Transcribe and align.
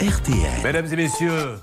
RTL. 0.00 0.62
Mesdames 0.62 0.86
et 0.92 0.96
messieurs, 0.96 1.58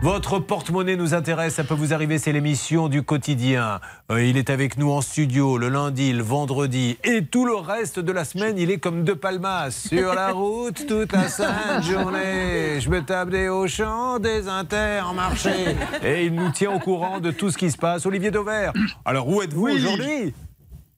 votre 0.00 0.38
porte-monnaie 0.38 0.96
nous 0.96 1.12
intéresse, 1.12 1.54
ça 1.56 1.64
peut 1.64 1.74
vous 1.74 1.92
arriver, 1.92 2.16
c'est 2.18 2.32
l'émission 2.32 2.88
du 2.88 3.02
quotidien. 3.02 3.80
Euh, 4.10 4.24
il 4.24 4.38
est 4.38 4.48
avec 4.48 4.78
nous 4.78 4.90
en 4.90 5.02
studio 5.02 5.58
le 5.58 5.68
lundi, 5.68 6.12
le 6.14 6.22
vendredi 6.22 6.96
et 7.04 7.24
tout 7.26 7.44
le 7.44 7.54
reste 7.56 7.98
de 7.98 8.10
la 8.10 8.24
semaine, 8.24 8.56
il 8.56 8.70
est 8.70 8.78
comme 8.78 9.04
deux 9.04 9.16
palmas 9.16 9.70
sur 9.70 10.14
la 10.14 10.32
route 10.32 10.86
toute 10.86 11.12
la 11.12 11.28
sainte 11.28 11.82
journée. 11.82 12.80
Je 12.80 12.88
me 12.88 13.02
tape 13.02 13.28
des 13.28 13.48
Auchan, 13.50 14.18
des 14.18 14.48
Intermarchés 14.48 15.76
et 16.02 16.24
il 16.24 16.34
nous 16.34 16.50
tient 16.50 16.72
au 16.72 16.78
courant 16.78 17.20
de 17.20 17.30
tout 17.30 17.50
ce 17.50 17.58
qui 17.58 17.70
se 17.70 17.76
passe. 17.76 18.06
Olivier 18.06 18.30
Dauvert, 18.30 18.72
alors 19.04 19.28
où 19.28 19.42
êtes-vous 19.42 19.64
Oui. 19.66 19.72
aujourd'hui? 19.74 20.32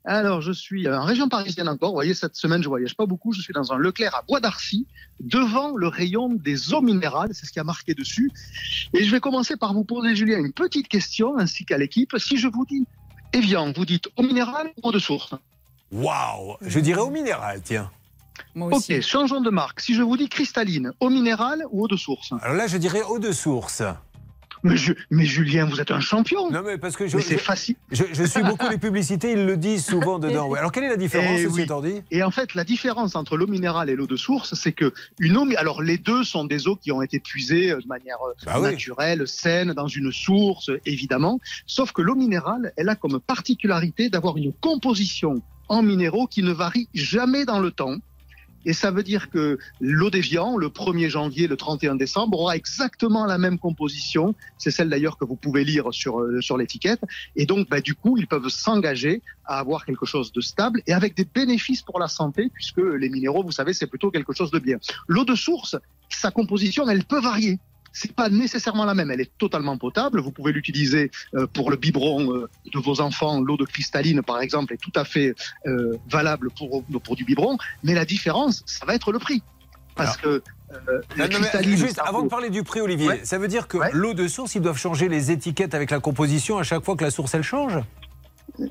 Alors, 0.05 0.41
je 0.41 0.53
suis 0.53 0.89
en 0.89 1.05
région 1.05 1.29
parisienne 1.29 1.69
encore. 1.69 1.91
Vous 1.91 1.96
voyez, 1.96 2.14
cette 2.14 2.35
semaine, 2.35 2.62
je 2.62 2.69
voyage 2.69 2.96
pas 2.96 3.07
beaucoup. 3.07 3.33
Je 3.33 3.43
suis 3.43 3.52
dans 3.52 3.73
un 3.73 3.77
Leclerc 3.77 4.15
à 4.15 4.23
Bois 4.23 4.41
d'Arcy, 4.41 4.87
devant 5.20 5.77
le 5.77 5.88
rayon 5.88 6.30
des 6.33 6.73
eaux 6.73 6.80
minérales. 6.80 7.30
C'est 7.33 7.45
ce 7.45 7.52
qui 7.52 7.61
a 7.61 7.65
marqué 7.65 7.95
dessus. 7.95 8.30
Et 8.95 9.05
je 9.05 9.11
vais 9.11 9.20
commencer 9.20 9.56
par 9.56 9.75
vous 9.75 9.84
poser, 9.84 10.16
Julien, 10.16 10.39
une 10.39 10.52
petite 10.52 10.89
question, 10.89 11.39
ainsi 11.39 11.65
qu'à 11.66 11.77
l'équipe. 11.77 12.16
Si 12.19 12.39
je 12.39 12.48
vous 12.48 12.65
dis 12.65 12.87
Evian, 13.33 13.73
vous 13.73 13.84
dites 13.84 14.09
eau 14.16 14.23
minérale 14.23 14.70
ou 14.83 14.89
eau 14.89 14.92
de 14.92 14.98
source? 14.98 15.34
Waouh 15.92 16.56
Je 16.62 16.80
dirais 16.80 17.01
au 17.03 17.11
minéral, 17.11 17.61
tiens. 17.62 17.91
Moi 18.55 18.75
aussi. 18.75 18.95
Ok, 18.95 19.03
changeons 19.03 19.42
de 19.42 19.51
marque. 19.51 19.80
Si 19.80 19.95
je 19.95 20.03
vous 20.03 20.17
dis 20.17 20.28
cristalline, 20.28 20.92
eau 21.01 21.11
minérale 21.11 21.64
ou 21.70 21.84
eau 21.84 21.89
de 21.89 21.97
source? 21.97 22.33
Alors 22.41 22.56
là, 22.56 22.67
je 22.67 22.78
dirais 22.78 23.03
eau 23.03 23.19
de 23.19 23.33
source. 23.33 23.83
Mais, 24.62 24.77
Ju- 24.77 24.96
mais 25.10 25.24
Julien, 25.24 25.66
vous 25.66 25.80
êtes 25.80 25.91
un 25.91 26.00
champion. 26.00 26.50
Non, 26.50 26.62
mais 26.64 26.78
parce 26.78 26.96
que 26.96 27.06
je, 27.06 27.16
mais 27.16 27.23
c'est 27.23 27.38
je, 27.38 27.42
facile. 27.42 27.77
je- 27.91 28.05
je 28.12 28.24
suis 28.24 28.42
beaucoup 28.42 28.69
les 28.69 28.78
publicités, 28.78 29.33
ils 29.33 29.46
le 29.46 29.56
disent 29.56 29.84
souvent 29.84 30.19
dedans. 30.19 30.48
Ouais. 30.48 30.59
Alors 30.59 30.73
quelle 30.73 30.84
est 30.84 30.88
la 30.88 30.96
différence, 30.96 31.38
Eh 31.41 31.46
oui. 31.46 31.62
étant 31.62 31.80
dit 31.80 32.02
Et 32.10 32.23
en 32.23 32.30
fait, 32.30 32.55
la 32.55 32.64
différence 32.64 33.16
entre 33.16 33.36
l'eau 33.36 33.46
minérale 33.46 33.91
et 33.91 33.96
l'eau 33.96 34.06
de 34.06 34.16
source, 34.16 34.55
c'est 34.55 34.73
que 34.73 34.92
une 35.19 35.36
eau, 35.36 35.47
alors 35.56 35.83
les 35.83 35.98
deux 35.98 36.25
sont 36.25 36.44
des 36.44 36.69
eaux 36.69 36.77
qui 36.77 36.92
ont 36.92 37.02
été 37.02 37.20
puisées 37.20 37.70
euh, 37.72 37.80
de 37.80 37.86
manière 37.86 38.19
euh, 38.28 38.33
Bah 38.47 38.55
oui. 38.56 38.62
naturelle, 38.70 39.27
saine, 39.27 39.72
dans 39.72 39.89
une 39.89 40.12
source, 40.12 40.70
évidemment. 40.86 41.41
Sauf 41.67 41.92
que 41.92 42.02
l'eau 42.02 42.14
minérale, 42.14 42.72
elle 42.77 42.89
a 42.89 42.97
comme 42.97 43.20
particularité 43.20 44.08
d'avoir 44.11 44.36
une 44.36 44.52
composition 44.52 45.42
en 45.69 45.83
minéraux 45.83 46.27
qui 46.27 46.42
ne 46.42 46.52
varie 46.52 46.89
jamais 46.95 47.45
dans 47.45 47.61
le 47.61 47.70
temps. 47.70 47.97
Et 48.64 48.72
ça 48.72 48.91
veut 48.91 49.03
dire 49.03 49.30
que 49.30 49.58
l'eau 49.80 50.11
d'Evian, 50.11 50.56
le 50.56 50.69
1er 50.69 51.08
janvier, 51.08 51.47
le 51.47 51.56
31 51.56 51.94
décembre, 51.94 52.39
aura 52.39 52.56
exactement 52.56 53.27
la 53.27 53.39
même 53.39 53.58
composition. 53.58 54.34
C'est 54.58 54.70
celle 54.70 54.89
d'ailleurs 54.89 55.17
que 55.17 55.25
vous 55.25 55.36
pouvez 55.36 55.64
lire 55.64 55.92
sur, 55.92 56.20
euh, 56.20 56.41
sur 56.41 56.56
l'étiquette. 56.56 57.00
Et 57.36 57.47
donc, 57.47 57.69
bah, 57.69 57.80
du 57.80 57.94
coup, 57.94 58.17
ils 58.19 58.27
peuvent 58.27 58.48
s'engager 58.48 59.22
à 59.44 59.58
avoir 59.58 59.84
quelque 59.84 60.06
chose 60.06 60.33
de 60.33 60.41
stable 60.41 60.83
et 60.86 60.92
avec 60.92 61.17
des 61.17 61.25
bénéfices 61.25 61.83
pour 61.83 61.98
la 61.98 62.08
santé, 62.08 62.50
puisque 62.52 62.78
les 62.78 63.08
minéraux, 63.08 63.42
vous 63.42 63.52
savez, 63.52 63.72
c'est 63.72 63.86
plutôt 63.86 64.11
quelque 64.11 64.33
chose 64.33 64.50
de 64.50 64.58
bien. 64.58 64.78
L'eau 65.08 65.24
de 65.24 65.34
source, 65.34 65.77
sa 66.08 66.30
composition, 66.30 66.89
elle 66.89 67.05
peut 67.05 67.20
varier. 67.20 67.58
C'est 67.92 68.12
pas 68.14 68.28
nécessairement 68.28 68.84
la 68.84 68.94
même. 68.94 69.10
Elle 69.10 69.20
est 69.20 69.36
totalement 69.38 69.77
potable. 69.77 70.20
Vous 70.20 70.30
pouvez 70.30 70.52
l'utiliser 70.52 71.10
euh, 71.34 71.46
pour 71.46 71.70
le 71.70 71.77
biberon 71.77 72.33
euh, 72.34 72.48
de 72.72 72.78
vos 72.78 73.00
enfants. 73.00 73.41
L'eau 73.41 73.56
de 73.56 73.64
cristalline, 73.64 74.22
par 74.22 74.41
exemple, 74.41 74.74
est 74.74 74.78
tout 74.80 74.92
à 74.94 75.05
fait 75.05 75.34
euh, 75.66 75.96
valable 76.08 76.50
pour, 76.56 76.84
pour 77.02 77.16
du 77.16 77.24
biberon. 77.24 77.58
Mais 77.83 77.94
la 77.94 78.05
différence, 78.05 78.62
ça 78.66 78.86
va 78.86 78.94
être 78.94 79.12
le 79.12 79.18
prix. 79.18 79.42
Parce 79.96 80.16
que 80.16 80.28
euh, 80.72 81.00
Non, 81.18 81.27
mais 81.41 81.77
juste 81.77 81.98
avant 82.05 82.22
de 82.22 82.28
parler 82.28 82.48
du 82.48 82.62
prix, 82.62 82.80
Olivier, 82.80 83.08
Ouais. 83.08 83.20
ça 83.24 83.38
veut 83.38 83.48
dire 83.48 83.66
que 83.68 83.77
Ouais. 83.77 83.91
l'eau 83.92 84.14
de 84.14 84.28
source, 84.28 84.55
ils 84.55 84.62
doivent 84.62 84.78
changer 84.78 85.08
les 85.08 85.30
étiquettes 85.33 85.74
avec 85.74 85.91
la 85.91 85.98
composition 86.00 86.58
à 86.58 86.62
chaque 86.62 86.84
fois 86.84 86.96
que 86.96 87.05
la 87.05 87.11
source 87.11 87.34
elle 87.34 87.42
change? 87.42 87.74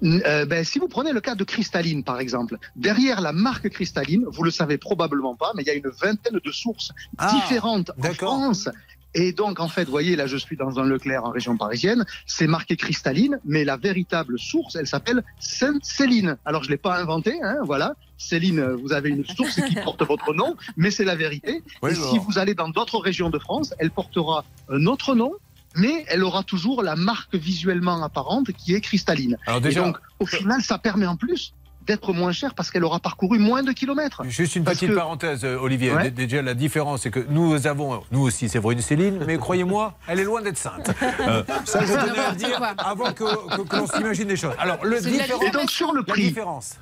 Euh, 0.04 0.46
ben, 0.46 0.64
si 0.64 0.78
vous 0.78 0.88
prenez 0.88 1.14
le 1.14 1.22
cas 1.22 1.36
de 1.36 1.44
Cristalline, 1.44 2.04
par 2.04 2.20
exemple, 2.20 2.58
derrière 2.76 3.22
la 3.22 3.32
marque 3.32 3.70
Cristalline, 3.70 4.24
vous 4.28 4.44
le 4.44 4.52
savez 4.52 4.78
probablement 4.78 5.36
pas, 5.36 5.52
mais 5.56 5.64
il 5.64 5.68
y 5.68 5.70
a 5.70 5.74
une 5.74 5.90
vingtaine 5.90 6.40
de 6.44 6.52
sources 6.52 6.92
Ah, 7.18 7.32
différentes 7.34 7.92
en. 7.98 8.14
France. 8.14 8.70
Et 9.16 9.34
donc, 9.34 9.60
en 9.60 9.68
fait, 9.68 9.86
vous 9.86 9.92
voyez, 9.92 10.16
là, 10.16 10.28
je 10.28 10.38
suis 10.38 10.56
dans 10.56 10.80
un 10.80 10.86
Leclerc 10.86 11.24
en 11.24 11.32
région 11.32 11.58
parisienne, 11.58 12.06
c'est 12.26 12.48
marqué 12.48 12.76
Cristalline, 12.76 13.40
mais 13.44 13.64
la 13.64 13.78
véritable 13.78 14.38
source, 14.38 14.76
elle 14.76 14.88
s'appelle 14.88 15.24
Sainte-Céline. 15.40 16.38
Alors, 16.46 16.64
je 16.64 16.70
l'ai 16.70 16.78
pas 16.78 17.00
inventé, 17.00 17.40
hein, 17.42 17.58
voilà. 17.64 17.96
Céline, 18.18 18.62
vous 18.74 18.94
avez 18.94 19.10
une 19.10 19.26
source 19.26 19.62
qui 19.62 19.76
porte 19.84 20.04
votre 20.04 20.34
nom, 20.34 20.56
mais 20.78 20.92
c'est 20.92 21.06
la 21.06 21.16
vérité. 21.16 21.64
Oui, 21.82 21.92
et 21.92 21.96
bon. 21.96 22.12
si 22.12 22.20
vous 22.20 22.38
allez 22.38 22.54
dans 22.54 22.70
d'autres 22.70 23.00
régions 23.00 23.30
de 23.30 23.40
France, 23.40 23.74
elle 23.80 23.92
portera 23.92 24.46
un 24.70 24.86
autre 24.86 25.16
nom, 25.16 25.34
mais 25.76 26.06
elle 26.08 26.24
aura 26.24 26.44
toujours 26.44 26.84
la 26.84 26.96
marque 26.96 27.36
visuellement 27.36 28.04
apparente 28.04 28.52
qui 28.52 28.74
est 28.74 28.82
Cristalline. 28.82 29.38
Alors 29.46 29.66
Et 29.66 29.74
donc, 29.74 29.98
au 30.20 30.26
final, 30.26 30.62
ça 30.62 30.78
permet 30.78 31.06
en 31.06 31.16
plus 31.16 31.54
d'être 31.82 32.14
moins 32.14 32.32
cher 32.32 32.54
parce 32.54 32.70
qu'elle 32.72 32.84
aura 32.84 33.00
parcouru 33.00 33.40
moins 33.40 33.64
de 33.64 33.72
kilomètres. 33.72 34.24
juste 34.26 34.56
une 34.56 34.64
parce 34.64 34.78
petite 34.78 34.92
que- 34.92 34.96
parenthèse, 34.96 35.44
euh, 35.44 35.58
Olivier. 35.60 35.92
Ouais. 35.94 36.12
Déjà, 36.12 36.42
la 36.42 36.54
différence, 36.54 37.02
c'est 37.02 37.10
que 37.12 37.26
nous 37.30 37.66
avons, 37.68 38.04
nous 38.12 38.22
aussi, 38.22 38.48
c'est 38.50 38.60
vrai, 38.60 38.74
une 38.76 38.82
Céline, 38.82 39.24
mais 39.26 39.38
croyez-moi, 39.38 39.98
elle 40.08 40.20
est 40.20 40.24
loin 40.24 40.42
d'être 40.42 40.58
sainte. 40.58 40.92
Euh, 41.20 41.44
ça, 41.66 41.82
je 41.86 41.94
tenais 41.94 42.20
à 42.20 42.32
dire 42.34 42.62
avant 42.78 43.12
que, 43.12 43.24
que- 43.58 43.62
que 43.68 43.76
l'on 43.76 43.88
s'imagine 43.88 44.28
des 44.28 44.36
choses. 44.38 44.54
Alors, 44.60 44.84
le 44.84 44.96
la 44.96 45.02
différent- 45.02 45.42
Et 45.42 45.52
donc, 45.52 45.70
sur 45.70 45.92
le 45.94 46.00
la 46.00 46.14
prix, 46.14 46.24
différence. 46.28 46.78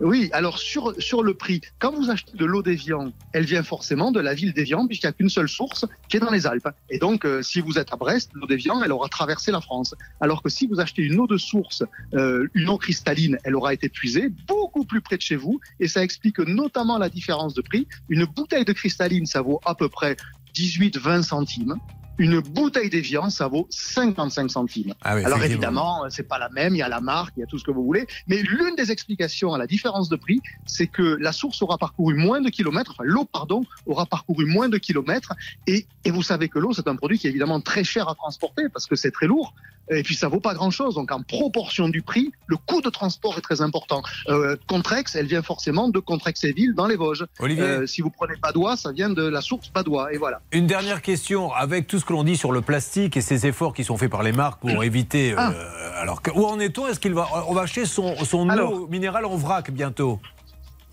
Oui, 0.00 0.30
alors 0.32 0.58
sur, 0.58 0.94
sur 1.00 1.22
le 1.22 1.34
prix, 1.34 1.60
quand 1.78 1.92
vous 1.92 2.10
achetez 2.10 2.36
de 2.36 2.44
l'eau 2.44 2.62
d'Evian, 2.62 3.12
elle 3.32 3.44
vient 3.44 3.62
forcément 3.62 4.12
de 4.12 4.20
la 4.20 4.34
ville 4.34 4.52
d'Evian, 4.52 4.86
puisqu'il 4.86 5.06
n'y 5.06 5.10
a 5.10 5.12
qu'une 5.12 5.28
seule 5.28 5.48
source 5.48 5.86
qui 6.08 6.16
est 6.16 6.20
dans 6.20 6.30
les 6.30 6.46
Alpes. 6.46 6.68
Et 6.90 6.98
donc, 6.98 7.24
euh, 7.24 7.42
si 7.42 7.60
vous 7.60 7.78
êtes 7.78 7.92
à 7.92 7.96
Brest, 7.96 8.30
l'eau 8.34 8.46
d'Evian, 8.46 8.82
elle 8.82 8.92
aura 8.92 9.08
traversé 9.08 9.50
la 9.50 9.60
France. 9.60 9.94
Alors 10.20 10.42
que 10.42 10.48
si 10.48 10.66
vous 10.66 10.80
achetez 10.80 11.02
une 11.02 11.18
eau 11.18 11.26
de 11.26 11.36
source, 11.36 11.82
euh, 12.14 12.46
une 12.54 12.68
eau 12.68 12.78
cristalline, 12.78 13.38
elle 13.44 13.56
aura 13.56 13.74
été 13.74 13.88
puisée 13.88 14.28
beaucoup 14.46 14.84
plus 14.84 15.00
près 15.00 15.16
de 15.16 15.22
chez 15.22 15.36
vous. 15.36 15.60
Et 15.80 15.88
ça 15.88 16.02
explique 16.02 16.38
notamment 16.38 16.98
la 16.98 17.08
différence 17.08 17.54
de 17.54 17.62
prix. 17.62 17.86
Une 18.08 18.24
bouteille 18.24 18.64
de 18.64 18.72
cristalline, 18.72 19.26
ça 19.26 19.42
vaut 19.42 19.60
à 19.64 19.74
peu 19.74 19.88
près 19.88 20.16
18-20 20.54 21.22
centimes. 21.22 21.76
Une 22.18 22.40
bouteille 22.40 22.90
d'Evian, 22.90 23.30
ça 23.30 23.48
vaut 23.48 23.66
55 23.70 24.50
centimes. 24.50 24.94
Ah 25.02 25.16
oui, 25.16 25.24
Alors 25.24 25.42
évidemment, 25.42 26.02
c'est 26.10 26.26
pas 26.26 26.38
la 26.38 26.48
même, 26.48 26.74
il 26.74 26.78
y 26.78 26.82
a 26.82 26.88
la 26.88 27.00
marque, 27.00 27.34
il 27.36 27.40
y 27.40 27.42
a 27.42 27.46
tout 27.46 27.58
ce 27.58 27.64
que 27.64 27.70
vous 27.70 27.84
voulez, 27.84 28.06
mais 28.26 28.42
l'une 28.42 28.74
des 28.76 28.90
explications 28.90 29.54
à 29.54 29.58
la 29.58 29.66
différence 29.66 30.08
de 30.08 30.16
prix, 30.16 30.40
c'est 30.66 30.88
que 30.88 31.16
la 31.20 31.32
source 31.32 31.62
aura 31.62 31.78
parcouru 31.78 32.14
moins 32.14 32.40
de 32.40 32.48
kilomètres, 32.48 32.92
enfin 32.92 33.04
l'eau, 33.04 33.24
pardon, 33.24 33.62
aura 33.86 34.06
parcouru 34.06 34.46
moins 34.46 34.68
de 34.68 34.78
kilomètres, 34.78 35.32
et, 35.66 35.86
et 36.04 36.10
vous 36.10 36.22
savez 36.22 36.48
que 36.48 36.58
l'eau, 36.58 36.72
c'est 36.72 36.88
un 36.88 36.96
produit 36.96 37.18
qui 37.18 37.26
est 37.26 37.30
évidemment 37.30 37.60
très 37.60 37.84
cher 37.84 38.08
à 38.08 38.14
transporter 38.14 38.68
parce 38.68 38.86
que 38.86 38.96
c'est 38.96 39.10
très 39.10 39.26
lourd, 39.26 39.54
et 39.90 40.02
puis 40.02 40.14
ça 40.14 40.28
vaut 40.28 40.40
pas 40.40 40.54
grand-chose, 40.54 40.94
donc 40.94 41.10
en 41.12 41.22
proportion 41.22 41.88
du 41.88 42.02
prix, 42.02 42.32
le 42.46 42.56
coût 42.56 42.80
de 42.80 42.90
transport 42.90 43.36
est 43.38 43.40
très 43.42 43.60
important. 43.60 44.02
Euh, 44.28 44.56
Contrex, 44.66 45.14
elle 45.14 45.26
vient 45.26 45.42
forcément 45.42 45.88
de 45.88 45.98
Contrexéville 45.98 46.74
dans 46.74 46.86
les 46.86 46.96
Vosges. 46.96 47.24
Olivier, 47.40 47.62
Euh, 47.64 47.86
si 47.86 48.00
vous 48.02 48.10
prenez 48.10 48.34
Padois, 48.40 48.76
ça 48.76 48.92
vient 48.92 49.10
de 49.10 49.22
la 49.26 49.40
source 49.40 49.68
Padois, 49.68 50.12
et 50.12 50.18
voilà. 50.18 50.40
Une 50.52 50.66
dernière 50.66 51.02
question, 51.02 51.52
avec 51.52 51.86
tout 51.86 51.98
ce 51.98 52.04
que 52.04 52.12
l'on 52.12 52.24
dit 52.24 52.36
sur 52.36 52.52
le 52.52 52.60
plastique 52.60 53.16
et 53.16 53.20
ces 53.20 53.46
efforts 53.46 53.74
qui 53.74 53.84
sont 53.84 53.96
faits 53.96 54.10
par 54.10 54.22
les 54.22 54.32
marques 54.32 54.60
pour 54.60 54.82
éviter. 54.84 55.34
Ah. 55.36 55.50
euh, 55.52 56.02
alors, 56.02 56.22
que- 56.22 56.30
où 56.30 56.44
en 56.44 56.58
est-on? 56.60 56.86
Est-ce 56.86 57.00
qu'il 57.00 57.14
va, 57.14 57.26
on 57.48 57.54
va 57.54 57.62
acheter 57.62 57.84
son, 57.84 58.16
son 58.24 58.48
Alors. 58.48 58.72
eau 58.72 58.86
minérale 58.88 59.24
en 59.24 59.36
vrac 59.36 59.70
bientôt? 59.70 60.20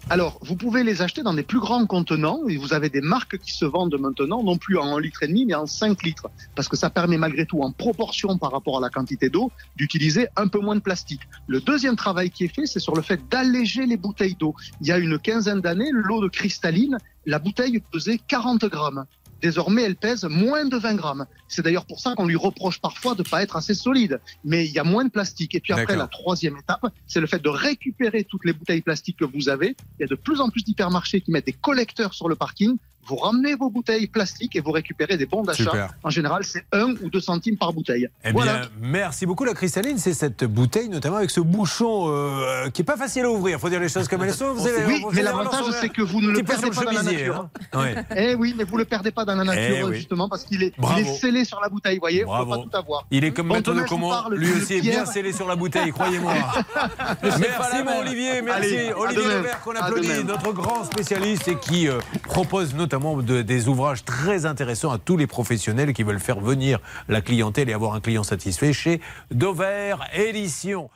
Alors, 0.07 0.37
vous 0.43 0.55
pouvez 0.55 0.83
les 0.83 1.01
acheter 1.01 1.23
dans 1.23 1.33
des 1.33 1.41
plus 1.41 1.59
grands 1.59 1.87
contenants 1.87 2.47
et 2.47 2.57
vous 2.57 2.73
avez 2.73 2.91
des 2.91 3.01
marques 3.01 3.39
qui 3.39 3.51
se 3.51 3.65
vendent 3.65 3.97
maintenant, 3.99 4.43
non 4.43 4.55
plus 4.55 4.77
en 4.77 4.95
1 4.95 5.01
litre 5.01 5.23
et 5.23 5.27
demi, 5.27 5.47
mais 5.47 5.55
en 5.55 5.65
5 5.65 6.03
litres. 6.03 6.27
Parce 6.53 6.67
que 6.67 6.77
ça 6.77 6.91
permet 6.91 7.17
malgré 7.17 7.47
tout, 7.47 7.61
en 7.61 7.71
proportion 7.71 8.37
par 8.37 8.51
rapport 8.51 8.77
à 8.77 8.81
la 8.81 8.91
quantité 8.91 9.29
d'eau, 9.29 9.51
d'utiliser 9.75 10.27
un 10.35 10.47
peu 10.47 10.59
moins 10.59 10.75
de 10.75 10.81
plastique. 10.81 11.21
Le 11.47 11.59
deuxième 11.59 11.95
travail 11.95 12.29
qui 12.29 12.43
est 12.43 12.53
fait, 12.53 12.67
c'est 12.67 12.79
sur 12.79 12.95
le 12.95 13.01
fait 13.01 13.19
d'alléger 13.31 13.87
les 13.87 13.97
bouteilles 13.97 14.35
d'eau. 14.35 14.53
Il 14.79 14.85
y 14.85 14.91
a 14.91 14.99
une 14.99 15.17
quinzaine 15.17 15.61
d'années, 15.61 15.89
l'eau 15.91 16.21
de 16.21 16.27
cristalline, 16.27 16.99
la 17.25 17.39
bouteille 17.39 17.81
pesait 17.91 18.19
40 18.27 18.65
grammes. 18.65 19.05
Désormais, 19.45 19.83
elle 19.83 19.95
pèse 19.95 20.23
moins 20.23 20.65
de 20.65 20.75
20 20.75 20.95
grammes. 20.95 21.27
C'est 21.47 21.61
d'ailleurs 21.61 21.85
pour 21.85 21.99
ça 21.99 22.15
qu'on 22.15 22.25
lui 22.25 22.35
reproche 22.35 22.81
parfois 22.81 23.13
de 23.13 23.21
pas 23.21 23.43
être 23.43 23.55
assez 23.55 23.75
solide. 23.75 24.19
Mais 24.43 24.65
il 24.65 24.71
y 24.71 24.79
a 24.79 24.83
moins 24.83 25.05
de 25.05 25.11
plastique. 25.11 25.53
Et 25.53 25.59
puis 25.59 25.71
après, 25.71 25.95
la 25.95 26.07
troisième 26.07 26.57
étape, 26.57 26.83
c'est 27.05 27.19
le 27.19 27.27
fait 27.27 27.43
de 27.43 27.49
récupérer 27.49 28.23
toutes 28.23 28.43
les 28.43 28.53
bouteilles 28.53 28.81
plastiques 28.81 29.17
que 29.17 29.25
vous 29.25 29.47
avez. 29.47 29.75
Il 29.99 30.01
y 30.01 30.03
a 30.03 30.07
de 30.07 30.15
plus 30.15 30.41
en 30.41 30.49
plus 30.49 30.63
d'hypermarchés 30.63 31.21
qui 31.21 31.29
mettent 31.29 31.45
des 31.45 31.53
collecteurs 31.53 32.15
sur 32.15 32.27
le 32.27 32.33
parking. 32.33 32.77
Vous 33.07 33.15
ramenez 33.15 33.55
vos 33.55 33.69
bouteilles 33.69 34.07
plastiques 34.07 34.55
et 34.55 34.61
vous 34.61 34.71
récupérez 34.71 35.17
des 35.17 35.25
bons 35.25 35.43
d'achat. 35.43 35.89
En 36.03 36.09
général, 36.09 36.43
c'est 36.43 36.65
1 36.71 36.95
ou 37.03 37.09
2 37.09 37.19
centimes 37.19 37.57
par 37.57 37.71
bouteille. 37.73 38.07
Eh 38.23 38.31
voilà. 38.31 38.59
bien, 38.59 38.69
merci 38.81 39.25
beaucoup. 39.25 39.45
La 39.45 39.53
cristalline, 39.53 39.97
c'est 39.97 40.13
cette 40.13 40.43
bouteille, 40.43 40.89
notamment 40.89 41.17
avec 41.17 41.29
ce 41.29 41.39
bouchon 41.39 42.05
euh, 42.09 42.69
qui 42.71 42.81
est 42.81 42.85
pas 42.85 42.97
facile 42.97 43.25
à 43.25 43.29
ouvrir. 43.29 43.59
faut 43.59 43.69
dire 43.69 43.79
les 43.79 43.89
choses 43.89 44.07
comme 44.07 44.23
elles 44.23 44.33
sont. 44.33 44.53
Vous 44.53 44.67
avez- 44.67 44.85
oui, 44.85 45.01
vous 45.03 45.11
mais 45.13 45.21
l'avantage, 45.21 45.65
c'est 45.81 45.89
que 45.89 46.01
vous 46.01 46.21
ne 46.21 46.27
un 46.27 46.31
le 46.31 46.33
petit 46.35 46.43
peu 46.43 46.53
perdez 46.53 46.69
pas 46.75 46.81
le 46.81 46.85
dans 46.85 46.91
la 46.91 46.97
chemisier, 46.99 47.17
nature. 47.27 47.47
hein. 47.73 47.79
Ouais. 47.79 47.95
Eh 48.17 48.35
oui, 48.35 48.53
mais 48.57 48.63
vous 48.63 48.77
le 48.77 48.85
perdez 48.85 49.11
pas 49.11 49.25
dans 49.25 49.35
la 49.35 49.43
nature, 49.43 49.77
Eh 49.79 49.83
oui. 49.83 49.95
justement, 49.97 50.27
parce 50.29 50.43
qu'il 50.43 50.63
est, 50.63 50.73
il 50.97 51.05
scellé 51.07 51.43
sur 51.45 51.59
la 51.61 51.69
bouteille. 51.69 51.95
Vous 51.95 52.01
voyez, 52.01 52.23
on 52.23 52.27
Bravo. 52.27 52.45
peut 52.51 52.57
pas 52.57 52.63
tout 52.63 52.77
avoir. 52.77 53.05
Il 53.11 53.23
est 53.23 53.31
comme 53.31 53.47
maître 53.47 53.73
de 53.73 53.81
parle 54.09 54.35
Lui 54.35 54.51
aussi 54.51 54.75
est 54.75 54.81
bien 54.81 55.05
scellé 55.05 55.31
sur 55.33 55.47
la 55.47 55.55
bouteille, 55.55 55.91
croyez-moi. 55.91 56.33
merci 57.23 57.83
mon 57.85 57.99
Olivier, 57.99 58.41
merci. 58.41 58.65
Allez, 58.75 58.93
Olivier. 58.93 59.23
Levert 59.23 59.61
qu'on 59.61 59.75
applaudit, 59.75 60.23
notre 60.23 60.51
grand 60.53 60.83
spécialiste 60.83 61.47
et 61.47 61.55
qui 61.57 61.87
euh, 61.87 61.99
propose 62.23 62.73
des 63.21 63.67
ouvrages 63.67 64.03
très 64.03 64.45
intéressants 64.45 64.91
à 64.91 64.97
tous 64.97 65.17
les 65.17 65.27
professionnels 65.27 65.93
qui 65.93 66.03
veulent 66.03 66.19
faire 66.19 66.39
venir 66.39 66.79
la 67.07 67.21
clientèle 67.21 67.69
et 67.69 67.73
avoir 67.73 67.93
un 67.93 67.99
client 67.99 68.23
satisfait 68.23 68.73
chez 68.73 69.01
Dover 69.31 69.95
Édition. 70.13 70.89